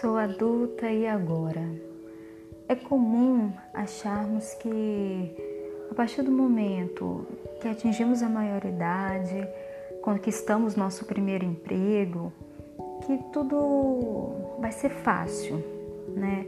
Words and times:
Sou 0.00 0.16
adulta 0.16 0.90
e 0.90 1.06
agora? 1.06 1.62
É 2.68 2.74
comum 2.74 3.52
acharmos 3.72 4.52
que 4.54 5.36
a 5.88 5.94
partir 5.94 6.22
do 6.22 6.32
momento 6.32 7.24
que 7.60 7.68
atingimos 7.68 8.20
a 8.20 8.28
maioridade, 8.28 9.46
conquistamos 10.02 10.74
nosso 10.74 11.04
primeiro 11.04 11.44
emprego, 11.44 12.32
que 13.06 13.18
tudo 13.32 14.56
vai 14.58 14.72
ser 14.72 14.90
fácil, 14.90 15.62
né? 16.08 16.44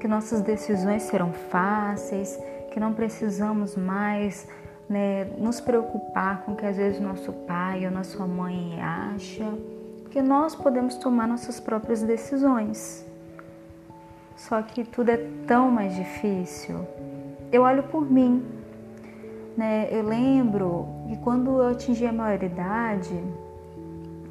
Que 0.00 0.08
nossas 0.08 0.40
decisões 0.40 1.02
serão 1.02 1.34
fáceis, 1.34 2.38
que 2.72 2.80
não 2.80 2.94
precisamos 2.94 3.76
mais 3.76 4.48
né, 4.88 5.24
nos 5.36 5.60
preocupar 5.60 6.44
com 6.44 6.52
o 6.52 6.56
que 6.56 6.64
às 6.64 6.78
vezes 6.78 6.98
nosso 6.98 7.30
pai 7.30 7.84
ou 7.84 7.90
nossa 7.90 8.26
mãe 8.26 8.80
acha 8.80 9.52
porque 10.06 10.22
nós 10.22 10.54
podemos 10.54 10.94
tomar 10.94 11.26
nossas 11.26 11.58
próprias 11.58 12.00
decisões. 12.00 13.04
Só 14.36 14.62
que 14.62 14.84
tudo 14.84 15.10
é 15.10 15.16
tão 15.48 15.68
mais 15.68 15.96
difícil. 15.96 16.86
Eu 17.50 17.62
olho 17.62 17.82
por 17.82 18.08
mim, 18.08 18.46
né? 19.56 19.88
Eu 19.90 20.04
lembro 20.04 20.86
que 21.08 21.16
quando 21.18 21.60
eu 21.60 21.70
atingi 21.70 22.06
a 22.06 22.12
maioridade, 22.12 23.20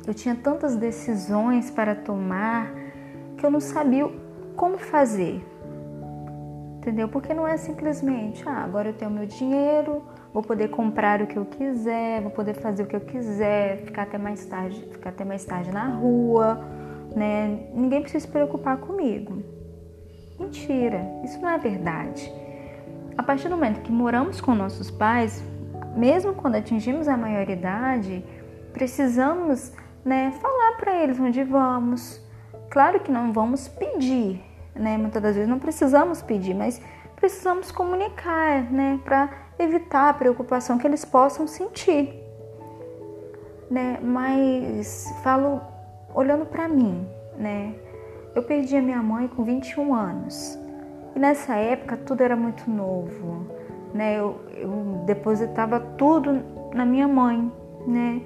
eu 0.07 0.13
tinha 0.13 0.33
tantas 0.33 0.77
decisões 0.77 1.69
para 1.69 1.93
tomar 1.93 2.73
que 3.37 3.45
eu 3.45 3.51
não 3.51 3.59
sabia 3.59 4.09
como 4.55 4.77
fazer. 4.77 5.45
Entendeu? 6.77 7.09
Porque 7.09 7.33
não 7.33 7.45
é 7.45 7.57
simplesmente, 7.57 8.47
ah, 8.47 8.63
agora 8.63 8.89
eu 8.89 8.93
tenho 8.93 9.11
meu 9.11 9.25
dinheiro, 9.25 10.01
vou 10.35 10.43
poder 10.43 10.67
comprar 10.67 11.21
o 11.21 11.27
que 11.27 11.37
eu 11.37 11.45
quiser, 11.45 12.19
vou 12.21 12.29
poder 12.29 12.55
fazer 12.55 12.83
o 12.83 12.85
que 12.85 12.95
eu 12.97 12.99
quiser, 12.99 13.77
ficar 13.85 14.01
até 14.01 14.17
mais 14.17 14.45
tarde, 14.45 14.85
ficar 14.91 15.11
até 15.11 15.23
mais 15.23 15.45
tarde 15.45 15.71
na 15.71 15.87
rua, 15.87 16.59
né? 17.15 17.69
Ninguém 17.73 18.01
precisa 18.01 18.25
se 18.25 18.27
preocupar 18.29 18.75
comigo. 18.79 19.41
Mentira, 20.37 21.07
isso 21.23 21.39
não 21.39 21.47
é 21.47 21.57
verdade. 21.57 22.29
A 23.17 23.23
partir 23.23 23.47
do 23.47 23.55
momento 23.55 23.79
que 23.79 23.93
moramos 23.93 24.41
com 24.41 24.53
nossos 24.53 24.91
pais, 24.91 25.41
mesmo 25.95 26.33
quando 26.33 26.55
atingimos 26.55 27.07
a 27.07 27.15
maioridade, 27.15 28.21
precisamos, 28.73 29.71
né, 30.03 30.33
falar 30.41 30.75
para 30.75 31.01
eles 31.01 31.17
onde 31.17 31.45
vamos. 31.45 32.21
Claro 32.69 32.99
que 32.99 33.09
não 33.09 33.31
vamos 33.31 33.69
pedir, 33.69 34.43
né? 34.75 34.97
Muitas 34.97 35.23
das 35.23 35.35
vezes 35.35 35.49
não 35.49 35.59
precisamos 35.59 36.21
pedir, 36.21 36.53
mas 36.53 36.81
precisamos 37.25 37.71
comunicar, 37.71 38.71
né, 38.71 38.99
para 39.03 39.27
evitar 39.57 40.09
a 40.09 40.13
preocupação 40.13 40.77
que 40.77 40.85
eles 40.85 41.03
possam 41.03 41.47
sentir. 41.47 42.13
Né? 43.67 43.97
Mas 43.99 45.11
falo 45.23 45.59
olhando 46.13 46.45
para 46.45 46.67
mim, 46.67 47.07
né? 47.35 47.73
Eu 48.35 48.43
perdi 48.43 48.77
a 48.77 48.81
minha 48.81 49.01
mãe 49.01 49.27
com 49.27 49.43
21 49.43 49.95
anos. 49.95 50.59
E 51.15 51.19
nessa 51.19 51.55
época 51.55 51.97
tudo 51.97 52.21
era 52.21 52.35
muito 52.35 52.69
novo, 52.69 53.47
né? 53.91 54.19
Eu, 54.19 54.39
eu 54.53 55.03
depositava 55.07 55.79
tudo 55.79 56.43
na 56.75 56.85
minha 56.85 57.07
mãe, 57.07 57.51
né? 57.87 58.21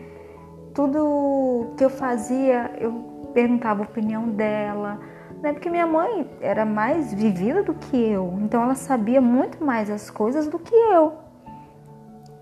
Tudo 0.73 1.73
que 1.77 1.85
eu 1.85 1.89
fazia, 1.89 2.69
eu 2.77 2.91
perguntava 3.33 3.81
a 3.81 3.85
opinião 3.85 4.27
dela, 4.27 4.99
né? 5.41 5.53
Porque 5.53 5.69
minha 5.69 5.87
mãe 5.87 6.29
era 6.41 6.65
mais 6.65 7.13
vivida 7.13 7.63
do 7.63 7.73
que 7.73 7.97
eu, 7.97 8.37
então 8.41 8.63
ela 8.63 8.75
sabia 8.75 9.21
muito 9.21 9.63
mais 9.63 9.89
as 9.89 10.09
coisas 10.09 10.47
do 10.47 10.59
que 10.59 10.75
eu. 10.75 11.13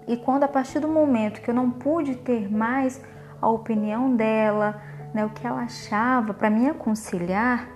E 0.08 0.16
quando 0.16 0.44
a 0.44 0.48
partir 0.48 0.80
do 0.80 0.88
momento 0.88 1.42
que 1.42 1.50
eu 1.50 1.56
não 1.56 1.70
pude 1.70 2.16
ter 2.16 2.50
mais 2.52 3.02
a 3.42 3.50
opinião 3.50 4.16
dela, 4.16 4.81
né, 5.14 5.25
o 5.25 5.30
que 5.30 5.45
ela 5.45 5.62
achava 5.62 6.34
para 6.34 6.50
me 6.50 6.70
aconselhar, 6.70 7.68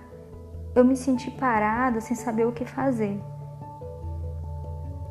eu 0.73 0.85
me 0.85 0.95
senti 0.95 1.29
parada 1.29 1.99
sem 1.99 2.15
saber 2.15 2.47
o 2.47 2.51
que 2.51 2.65
fazer. 2.65 3.21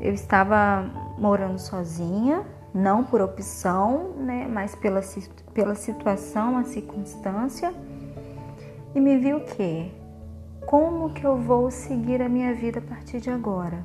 Eu 0.01 0.15
estava 0.15 0.91
morando 1.19 1.59
sozinha, 1.59 2.43
não 2.73 3.05
por 3.05 3.21
opção, 3.21 4.15
né, 4.17 4.49
mas 4.51 4.75
pela, 4.75 5.03
pela 5.53 5.75
situação, 5.75 6.57
a 6.57 6.65
circunstância, 6.65 7.75
e 8.95 9.01
me 9.01 9.19
vi 9.19 9.35
o 9.35 9.45
quê? 9.45 9.91
Como 10.67 11.13
que 11.13 11.25
eu 11.25 11.37
vou 11.37 11.71
seguir 11.71 12.23
a 12.23 12.29
minha 12.29 12.55
vida 12.55 12.79
a 12.79 12.83
partir 12.83 13.21
de 13.21 13.31
agora? 13.31 13.85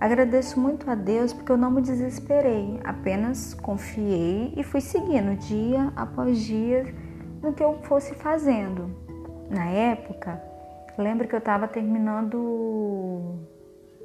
Agradeço 0.00 0.60
muito 0.60 0.88
a 0.90 0.94
Deus 0.94 1.32
porque 1.32 1.50
eu 1.50 1.56
não 1.56 1.70
me 1.70 1.82
desesperei, 1.82 2.80
apenas 2.84 3.52
confiei 3.54 4.52
e 4.56 4.62
fui 4.62 4.80
seguindo 4.80 5.36
dia 5.36 5.92
após 5.96 6.38
dia 6.38 6.86
no 7.42 7.52
que 7.52 7.62
eu 7.62 7.78
fosse 7.82 8.14
fazendo. 8.14 8.90
Na 9.50 9.66
época, 9.66 10.40
lembro 10.96 11.26
que 11.26 11.34
eu 11.34 11.40
estava 11.40 11.66
terminando. 11.66 13.38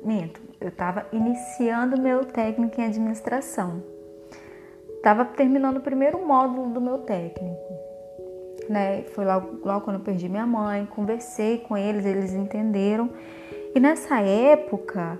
Minto, 0.03 0.41
eu 0.59 0.69
estava 0.69 1.07
iniciando 1.11 2.01
meu 2.01 2.25
técnico 2.25 2.81
em 2.81 2.85
administração. 2.85 3.83
Estava 4.95 5.25
terminando 5.25 5.77
o 5.77 5.81
primeiro 5.81 6.25
módulo 6.25 6.69
do 6.69 6.81
meu 6.81 6.99
técnico. 6.99 7.92
Né? 8.69 9.03
Foi 9.13 9.25
logo, 9.25 9.59
logo 9.63 9.81
quando 9.81 9.97
eu 9.97 10.03
perdi 10.03 10.29
minha 10.29 10.45
mãe, 10.45 10.85
conversei 10.85 11.59
com 11.59 11.77
eles, 11.77 12.05
eles 12.05 12.33
entenderam. 12.33 13.09
E 13.75 13.79
nessa 13.79 14.19
época, 14.21 15.19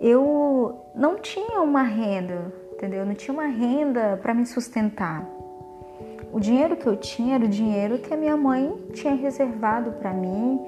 eu 0.00 0.80
não 0.94 1.16
tinha 1.16 1.60
uma 1.60 1.82
renda, 1.82 2.52
entendeu? 2.72 3.00
Eu 3.00 3.06
não 3.06 3.14
tinha 3.14 3.34
uma 3.34 3.46
renda 3.46 4.18
para 4.22 4.32
me 4.32 4.46
sustentar. 4.46 5.28
O 6.32 6.40
dinheiro 6.40 6.76
que 6.76 6.86
eu 6.86 6.96
tinha 6.96 7.34
era 7.34 7.44
o 7.44 7.48
dinheiro 7.48 7.98
que 7.98 8.14
a 8.14 8.16
minha 8.16 8.36
mãe 8.36 8.72
tinha 8.92 9.14
reservado 9.14 9.92
para 9.92 10.12
mim, 10.12 10.60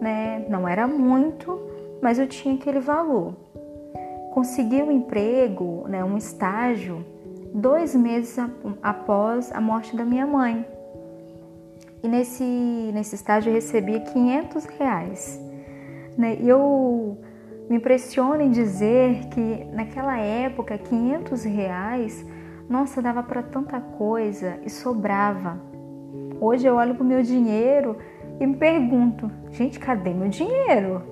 né? 0.00 0.44
Não 0.48 0.66
era 0.66 0.86
muito, 0.86 1.60
mas 2.02 2.18
eu 2.18 2.26
tinha 2.26 2.54
aquele 2.54 2.80
valor. 2.80 3.34
Consegui 4.32 4.82
um 4.82 4.90
emprego, 4.90 5.84
né, 5.88 6.04
um 6.04 6.16
estágio, 6.16 7.04
dois 7.52 7.94
meses 7.94 8.36
após 8.82 9.52
a 9.52 9.60
morte 9.60 9.96
da 9.96 10.04
minha 10.04 10.26
mãe. 10.26 10.64
E 12.02 12.08
nesse, 12.08 12.44
nesse 12.44 13.14
estágio 13.14 13.50
eu 13.50 13.54
recebia 13.54 14.00
500 14.00 14.64
reais. 14.66 15.40
Né? 16.16 16.38
E 16.40 16.48
eu 16.48 17.18
me 17.68 17.76
impressiona 17.76 18.42
em 18.42 18.50
dizer 18.50 19.26
que 19.28 19.64
naquela 19.72 20.18
época 20.18 20.76
500 20.78 21.44
reais, 21.44 22.26
nossa, 22.68 23.02
dava 23.02 23.22
para 23.22 23.42
tanta 23.42 23.80
coisa 23.80 24.58
e 24.64 24.70
sobrava. 24.70 25.60
Hoje 26.40 26.66
eu 26.66 26.74
olho 26.76 26.94
para 26.94 27.04
o 27.04 27.06
meu 27.06 27.22
dinheiro 27.22 27.96
e 28.40 28.46
me 28.46 28.56
pergunto, 28.56 29.30
gente, 29.50 29.78
cadê 29.78 30.14
meu 30.14 30.28
dinheiro? 30.28 31.02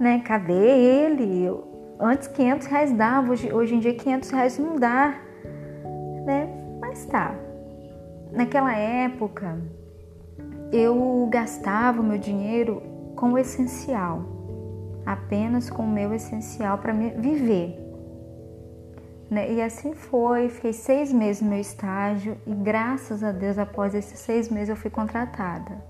Né? 0.00 0.20
Cadê 0.24 0.52
ele? 0.52 1.48
Antes 2.00 2.28
500 2.28 2.66
reais 2.66 2.92
dava, 2.92 3.32
hoje, 3.32 3.52
hoje 3.52 3.74
em 3.74 3.78
dia 3.78 3.94
500 3.94 4.30
reais 4.30 4.58
não 4.58 4.76
dá, 4.76 5.14
né? 6.24 6.48
Mas 6.80 7.04
tá. 7.06 7.34
Naquela 8.32 8.74
época 8.76 9.60
eu 10.72 11.28
gastava 11.30 12.00
o 12.00 12.04
meu 12.04 12.18
dinheiro 12.18 12.82
com 13.16 13.32
o 13.32 13.38
essencial 13.38 14.38
apenas 15.08 15.70
com 15.70 15.84
o 15.84 15.88
meu 15.88 16.12
essencial 16.12 16.76
para 16.76 16.92
viver. 16.92 17.82
Né? 19.30 19.52
E 19.52 19.62
assim 19.62 19.94
foi, 19.94 20.50
fiquei 20.50 20.74
seis 20.74 21.10
meses 21.10 21.40
no 21.40 21.48
meu 21.48 21.60
estágio 21.60 22.36
e 22.46 22.54
graças 22.54 23.24
a 23.24 23.32
Deus, 23.32 23.58
após 23.58 23.94
esses 23.94 24.18
seis 24.18 24.50
meses, 24.50 24.68
eu 24.68 24.76
fui 24.76 24.90
contratada. 24.90 25.82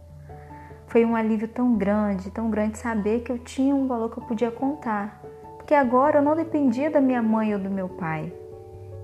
Foi 0.87 1.05
um 1.05 1.17
alívio 1.17 1.49
tão 1.49 1.77
grande, 1.77 2.31
tão 2.31 2.49
grande 2.49 2.79
saber 2.79 3.21
que 3.21 3.33
eu 3.33 3.39
tinha 3.39 3.75
um 3.75 3.89
valor 3.89 4.11
que 4.11 4.19
eu 4.19 4.25
podia 4.25 4.53
contar. 4.53 5.21
Porque 5.57 5.75
agora 5.75 6.19
eu 6.19 6.23
não 6.23 6.37
dependia 6.37 6.89
da 6.89 7.01
minha 7.01 7.21
mãe 7.21 7.53
ou 7.53 7.61
do 7.61 7.69
meu 7.69 7.89
pai, 7.89 8.33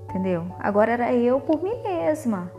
entendeu? 0.09 0.47
Agora 0.61 0.93
era 0.93 1.13
eu 1.13 1.41
por 1.41 1.61
mim 1.63 1.83
mesma. 1.83 2.51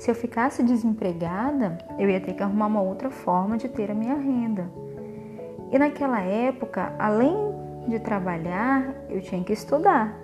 Se 0.00 0.10
eu 0.10 0.14
ficasse 0.14 0.62
desempregada, 0.62 1.76
eu 1.98 2.08
ia 2.08 2.18
ter 2.18 2.32
que 2.32 2.42
arrumar 2.42 2.68
uma 2.68 2.80
outra 2.80 3.10
forma 3.10 3.58
de 3.58 3.68
ter 3.68 3.90
a 3.90 3.94
minha 3.94 4.14
renda. 4.14 4.66
E 5.70 5.78
naquela 5.78 6.22
época, 6.22 6.94
além 6.98 7.36
de 7.86 7.98
trabalhar, 7.98 8.94
eu 9.10 9.20
tinha 9.20 9.44
que 9.44 9.52
estudar, 9.52 10.18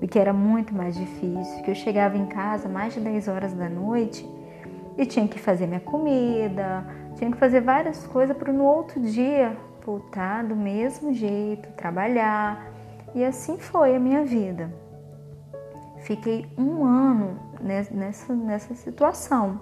o 0.00 0.08
que 0.08 0.18
era 0.18 0.32
muito 0.32 0.74
mais 0.74 0.96
difícil, 0.96 1.62
que 1.62 1.70
eu 1.70 1.74
chegava 1.74 2.16
em 2.16 2.24
casa 2.28 2.66
mais 2.66 2.94
de 2.94 3.00
10 3.00 3.28
horas 3.28 3.52
da 3.52 3.68
noite 3.68 4.26
e 4.96 5.04
tinha 5.04 5.28
que 5.28 5.38
fazer 5.38 5.66
minha 5.66 5.80
comida, 5.80 6.86
tinha 7.16 7.30
que 7.30 7.36
fazer 7.36 7.60
várias 7.60 8.06
coisas 8.06 8.34
para 8.34 8.50
no 8.50 8.64
outro 8.64 8.98
dia 9.00 9.54
voltar 9.84 10.44
do 10.44 10.56
mesmo 10.56 11.12
jeito, 11.12 11.68
trabalhar. 11.72 12.72
E 13.14 13.22
assim 13.22 13.58
foi 13.58 13.94
a 13.94 14.00
minha 14.00 14.24
vida. 14.24 14.72
Fiquei 15.98 16.46
um 16.56 16.86
ano 16.86 17.49
nessa, 17.62 18.34
nessa 18.34 18.74
situação, 18.74 19.60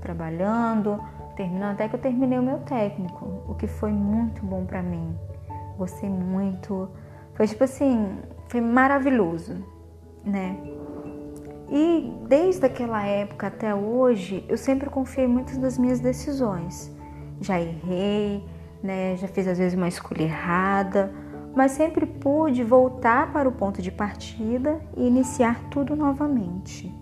trabalhando, 0.00 1.00
terminando, 1.36 1.72
até 1.72 1.88
que 1.88 1.96
eu 1.96 2.00
terminei 2.00 2.38
o 2.38 2.42
meu 2.42 2.58
técnico, 2.60 3.42
o 3.48 3.54
que 3.54 3.66
foi 3.66 3.92
muito 3.92 4.44
bom 4.44 4.64
para 4.64 4.82
mim. 4.82 5.16
Gostei 5.76 6.10
muito. 6.10 6.88
Foi 7.34 7.46
tipo 7.46 7.64
assim, 7.64 8.18
foi 8.48 8.60
maravilhoso, 8.60 9.54
né? 10.24 10.56
E 11.70 12.12
desde 12.28 12.66
aquela 12.66 13.04
época 13.04 13.46
até 13.46 13.74
hoje, 13.74 14.44
eu 14.48 14.58
sempre 14.58 14.90
confiei 14.90 15.26
muito 15.26 15.58
nas 15.58 15.78
minhas 15.78 16.00
decisões. 16.00 16.94
Já 17.40 17.60
errei, 17.60 18.44
né? 18.82 19.16
Já 19.16 19.28
fiz 19.28 19.46
às 19.46 19.56
vezes 19.56 19.78
uma 19.78 19.88
escolha 19.88 20.24
errada, 20.24 21.12
mas 21.54 21.72
sempre 21.72 22.06
pude 22.06 22.62
voltar 22.64 23.32
para 23.32 23.48
o 23.48 23.52
ponto 23.52 23.80
de 23.80 23.90
partida 23.90 24.80
e 24.96 25.06
iniciar 25.06 25.68
tudo 25.70 25.96
novamente. 25.96 26.94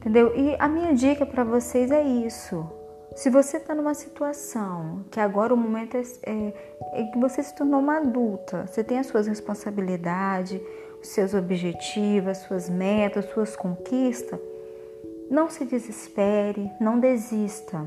Entendeu? 0.00 0.34
E 0.34 0.56
a 0.58 0.66
minha 0.66 0.94
dica 0.94 1.26
para 1.26 1.44
vocês 1.44 1.90
é 1.90 2.02
isso. 2.02 2.66
Se 3.14 3.28
você 3.28 3.58
está 3.58 3.74
numa 3.74 3.92
situação 3.92 5.04
que 5.10 5.20
agora 5.20 5.52
o 5.52 5.56
momento 5.58 5.94
é, 5.94 6.00
é, 6.22 6.54
é, 6.94 7.04
que 7.04 7.18
você 7.18 7.42
se 7.42 7.54
tornou 7.54 7.80
uma 7.80 7.98
adulta, 7.98 8.66
você 8.66 8.82
tem 8.82 8.98
as 8.98 9.08
suas 9.08 9.26
responsabilidades, 9.26 10.58
os 11.02 11.08
seus 11.08 11.34
objetivos, 11.34 12.30
as 12.30 12.38
suas 12.38 12.70
metas, 12.70 13.26
as 13.26 13.30
suas 13.30 13.54
conquistas, 13.54 14.40
não 15.30 15.50
se 15.50 15.66
desespere, 15.66 16.70
não 16.80 16.98
desista. 16.98 17.86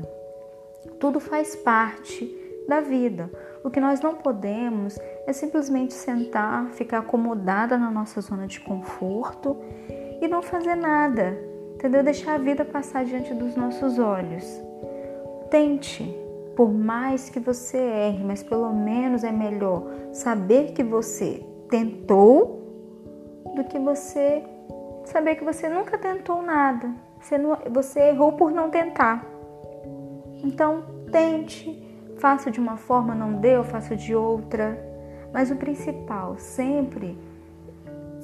Tudo 1.00 1.18
faz 1.18 1.56
parte 1.56 2.32
da 2.68 2.80
vida. 2.80 3.28
O 3.64 3.70
que 3.70 3.80
nós 3.80 4.00
não 4.00 4.14
podemos 4.14 4.96
é 5.26 5.32
simplesmente 5.32 5.94
sentar, 5.94 6.70
ficar 6.70 6.98
acomodada 6.98 7.76
na 7.76 7.90
nossa 7.90 8.20
zona 8.20 8.46
de 8.46 8.60
conforto 8.60 9.56
e 10.20 10.28
não 10.28 10.42
fazer 10.42 10.76
nada, 10.76 11.36
entendeu? 11.84 12.02
Deixar 12.02 12.36
a 12.36 12.38
vida 12.38 12.64
passar 12.64 13.04
diante 13.04 13.34
dos 13.34 13.54
nossos 13.54 13.98
olhos. 13.98 14.42
Tente, 15.50 16.02
por 16.56 16.72
mais 16.72 17.28
que 17.28 17.38
você 17.38 17.76
erre, 17.76 18.24
mas 18.24 18.42
pelo 18.42 18.72
menos 18.72 19.22
é 19.22 19.30
melhor 19.30 19.84
saber 20.10 20.72
que 20.72 20.82
você 20.82 21.44
tentou 21.68 22.62
do 23.54 23.64
que 23.64 23.78
você 23.78 24.42
saber 25.04 25.34
que 25.34 25.44
você 25.44 25.68
nunca 25.68 25.98
tentou 25.98 26.40
nada. 26.40 26.90
Você, 27.20 27.36
não, 27.36 27.58
você 27.70 28.00
errou 28.08 28.32
por 28.32 28.50
não 28.50 28.70
tentar. 28.70 29.22
Então, 30.42 30.84
tente, 31.12 31.86
faça 32.16 32.50
de 32.50 32.58
uma 32.58 32.78
forma, 32.78 33.14
não 33.14 33.34
deu, 33.34 33.62
faça 33.62 33.94
de 33.94 34.14
outra. 34.14 34.82
Mas 35.30 35.50
o 35.50 35.56
principal, 35.56 36.38
sempre, 36.38 37.18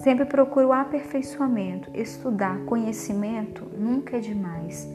sempre 0.00 0.24
procure 0.24 0.66
o 0.66 0.72
aperfeiçoamento. 0.72 1.90
Estudar 1.94 2.58
conhecimento 2.64 3.66
nunca 3.76 4.16
é 4.16 4.20
demais. 4.20 4.88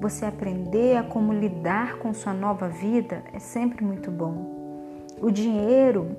Você 0.00 0.24
aprender 0.24 0.96
a 0.96 1.02
como 1.02 1.32
lidar 1.32 1.98
com 1.98 2.14
sua 2.14 2.32
nova 2.32 2.68
vida 2.68 3.22
é 3.32 3.38
sempre 3.38 3.84
muito 3.84 4.10
bom. 4.10 5.06
O 5.20 5.30
dinheiro 5.30 6.16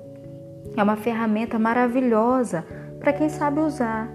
é 0.76 0.82
uma 0.82 0.96
ferramenta 0.96 1.58
maravilhosa 1.58 2.64
para 2.98 3.12
quem 3.12 3.28
sabe 3.28 3.60
usar. 3.60 4.08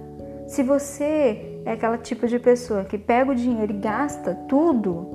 Se 0.48 0.62
você 0.62 1.62
é 1.66 1.72
aquela 1.72 1.98
tipo 1.98 2.28
de 2.28 2.40
pessoa 2.40 2.86
que 2.86 2.98
pega 2.98 3.32
o 3.32 3.36
dinheiro 3.36 3.74
e 3.74 3.78
gasta 3.78 4.36
tudo, 4.48 5.08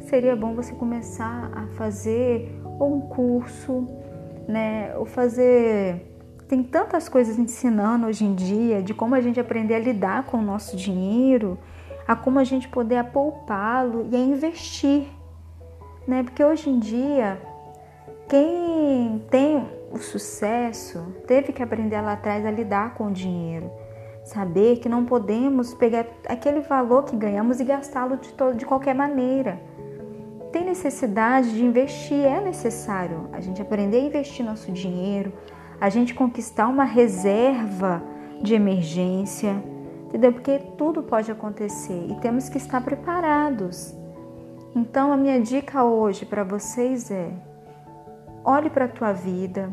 seria 0.00 0.36
bom 0.36 0.54
você 0.54 0.74
começar 0.74 1.50
a 1.54 1.66
fazer 1.68 2.60
um 2.78 3.00
curso, 3.00 3.86
né, 4.46 4.94
ou 4.96 5.06
fazer 5.06 6.17
tem 6.48 6.62
tantas 6.62 7.08
coisas 7.08 7.38
ensinando 7.38 8.06
hoje 8.06 8.24
em 8.24 8.34
dia 8.34 8.82
de 8.82 8.94
como 8.94 9.14
a 9.14 9.20
gente 9.20 9.38
aprender 9.38 9.74
a 9.74 9.78
lidar 9.78 10.24
com 10.24 10.38
o 10.38 10.42
nosso 10.42 10.76
dinheiro 10.76 11.58
a 12.08 12.16
como 12.16 12.38
a 12.38 12.44
gente 12.44 12.66
poder 12.66 13.04
poupá-lo 13.04 14.08
e 14.10 14.16
a 14.16 14.18
investir, 14.18 15.06
né? 16.06 16.22
Porque 16.22 16.42
hoje 16.42 16.70
em 16.70 16.78
dia 16.78 17.38
quem 18.26 19.22
tem 19.30 19.68
o 19.92 19.98
sucesso 19.98 21.14
teve 21.26 21.52
que 21.52 21.62
aprender 21.62 22.00
lá 22.00 22.14
atrás 22.14 22.46
a 22.46 22.50
lidar 22.50 22.94
com 22.94 23.08
o 23.08 23.12
dinheiro, 23.12 23.70
saber 24.24 24.78
que 24.78 24.88
não 24.88 25.04
podemos 25.04 25.74
pegar 25.74 26.06
aquele 26.26 26.60
valor 26.60 27.04
que 27.04 27.14
ganhamos 27.14 27.60
e 27.60 27.64
gastá-lo 27.64 28.16
de, 28.16 28.32
todo, 28.32 28.56
de 28.56 28.64
qualquer 28.64 28.94
maneira. 28.94 29.60
Tem 30.50 30.64
necessidade 30.64 31.52
de 31.52 31.62
investir, 31.62 32.24
é 32.24 32.40
necessário 32.40 33.28
a 33.32 33.40
gente 33.40 33.60
aprender 33.60 33.98
a 33.98 34.04
investir 34.04 34.46
nosso 34.46 34.72
dinheiro, 34.72 35.30
a 35.80 35.88
gente 35.88 36.14
conquistar 36.14 36.68
uma 36.68 36.84
reserva 36.84 38.02
de 38.42 38.54
emergência 38.54 39.62
entendeu? 40.08 40.32
Porque 40.32 40.58
tudo 40.76 41.02
pode 41.02 41.30
acontecer 41.30 42.06
e 42.10 42.14
temos 42.20 42.48
que 42.48 42.58
estar 42.58 42.80
preparados. 42.80 43.94
Então, 44.74 45.12
a 45.12 45.16
minha 45.16 45.40
dica 45.40 45.84
hoje 45.84 46.24
para 46.24 46.42
vocês 46.44 47.10
é: 47.10 47.30
olhe 48.44 48.70
para 48.70 48.86
a 48.86 48.88
tua 48.88 49.12
vida, 49.12 49.72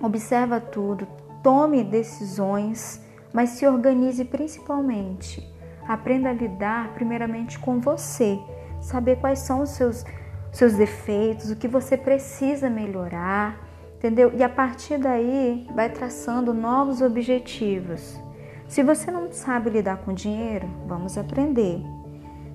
observa 0.00 0.60
tudo, 0.60 1.06
tome 1.42 1.82
decisões, 1.82 3.02
mas 3.32 3.50
se 3.50 3.66
organize 3.66 4.24
principalmente. 4.24 5.48
Aprenda 5.88 6.28
a 6.28 6.32
lidar 6.32 6.92
primeiramente 6.94 7.58
com 7.58 7.80
você, 7.80 8.38
saber 8.80 9.18
quais 9.18 9.40
são 9.40 9.62
os 9.62 9.70
seus 9.70 10.04
seus 10.52 10.74
defeitos, 10.74 11.52
o 11.52 11.56
que 11.56 11.68
você 11.68 11.96
precisa 11.96 12.68
melhorar, 12.68 13.56
entendeu? 14.00 14.32
E 14.34 14.42
a 14.42 14.48
partir 14.48 14.96
daí 14.96 15.68
vai 15.74 15.90
traçando 15.90 16.54
novos 16.54 17.02
objetivos. 17.02 18.18
Se 18.66 18.82
você 18.82 19.10
não 19.10 19.30
sabe 19.30 19.68
lidar 19.68 19.98
com 19.98 20.14
dinheiro, 20.14 20.66
vamos 20.86 21.18
aprender. 21.18 21.82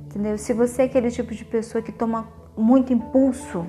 Entendeu? 0.05 0.37
Se 0.39 0.53
você 0.53 0.81
é 0.81 0.85
aquele 0.85 1.11
tipo 1.11 1.35
de 1.35 1.45
pessoa 1.45 1.83
que 1.83 1.91
toma 1.91 2.27
muito 2.57 2.91
impulso, 2.91 3.65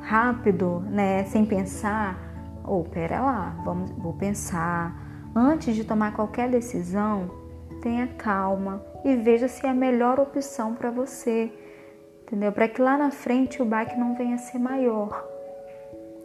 rápido, 0.00 0.80
né, 0.88 1.24
sem 1.24 1.44
pensar, 1.44 2.18
ou 2.64 2.80
oh, 2.80 2.84
pera 2.84 3.20
lá, 3.20 3.60
vamos, 3.64 3.90
vou 3.90 4.14
pensar. 4.14 4.96
Antes 5.34 5.74
de 5.74 5.84
tomar 5.84 6.14
qualquer 6.14 6.48
decisão, 6.48 7.30
tenha 7.82 8.06
calma 8.06 8.82
e 9.04 9.16
veja 9.16 9.48
se 9.48 9.66
é 9.66 9.70
a 9.70 9.74
melhor 9.74 10.18
opção 10.18 10.74
para 10.74 10.90
você. 10.90 11.52
Entendeu? 12.22 12.52
Para 12.52 12.68
que 12.68 12.80
lá 12.80 12.96
na 12.96 13.10
frente 13.10 13.60
o 13.60 13.66
baque 13.66 13.98
não 13.98 14.14
venha 14.14 14.36
a 14.36 14.38
ser 14.38 14.58
maior. 14.58 15.31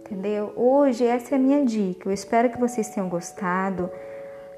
Entendeu? 0.09 0.53
Hoje 0.55 1.05
essa 1.05 1.35
é 1.35 1.37
a 1.37 1.41
minha 1.41 1.65
dica. 1.65 2.07
Eu 2.07 2.13
espero 2.13 2.49
que 2.49 2.57
vocês 2.57 2.87
tenham 2.89 3.09
gostado. 3.09 3.91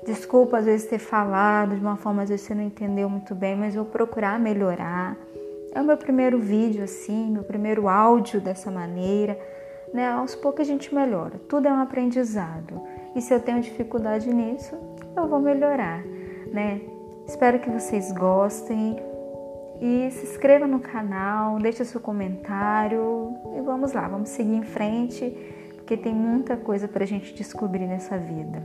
Desculpa 0.05 0.59
às 0.59 0.65
vezes 0.65 0.87
ter 0.87 0.99
falado 0.99 1.75
de 1.75 1.81
uma 1.81 1.97
forma 1.97 2.21
às 2.21 2.29
vezes 2.29 2.45
você 2.45 2.53
não 2.53 2.61
entendeu 2.61 3.09
muito 3.09 3.33
bem, 3.33 3.55
mas 3.55 3.73
vou 3.73 3.83
procurar 3.83 4.39
melhorar. 4.39 5.17
É 5.73 5.81
o 5.81 5.83
meu 5.83 5.97
primeiro 5.97 6.37
vídeo 6.37 6.83
assim, 6.83 7.31
meu 7.31 7.43
primeiro 7.43 7.89
áudio 7.89 8.39
dessa 8.39 8.69
maneira, 8.69 9.39
né? 9.91 10.11
Aos 10.11 10.35
poucos 10.35 10.61
a 10.61 10.63
gente 10.63 10.93
melhora. 10.93 11.39
Tudo 11.49 11.67
é 11.67 11.73
um 11.73 11.81
aprendizado. 11.81 12.79
E 13.15 13.21
se 13.21 13.33
eu 13.33 13.39
tenho 13.39 13.59
dificuldade 13.59 14.31
nisso, 14.31 14.77
eu 15.17 15.27
vou 15.27 15.39
melhorar, 15.39 16.03
né? 16.53 16.79
Espero 17.27 17.59
que 17.59 17.69
vocês 17.69 18.11
gostem 18.11 18.97
e 19.81 20.11
se 20.11 20.25
inscreva 20.25 20.67
no 20.67 20.79
canal, 20.79 21.57
deixe 21.59 21.85
seu 21.85 22.01
comentário 22.01 23.33
e 23.55 23.61
vamos 23.61 23.93
lá, 23.93 24.07
vamos 24.07 24.29
seguir 24.29 24.55
em 24.55 24.63
frente, 24.63 25.29
porque 25.75 25.95
tem 25.95 26.13
muita 26.13 26.57
coisa 26.57 26.87
para 26.87 27.03
a 27.03 27.07
gente 27.07 27.33
descobrir 27.33 27.87
nessa 27.87 28.17
vida. 28.17 28.61